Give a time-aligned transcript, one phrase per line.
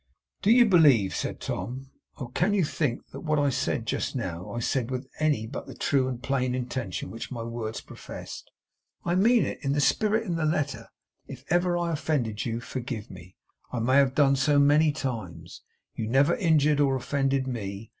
[0.41, 4.49] 'Do you believe,' said Tom, 'oh, can you think, that what I said just now,
[4.51, 8.49] I said with any but the true and plain intention which my words professed?
[9.05, 10.87] I mean it, in the spirit and the letter.
[11.27, 13.35] If I ever offended you, forgive me;
[13.71, 15.61] I may have done so, many times.
[15.93, 17.87] You never injured or offended me.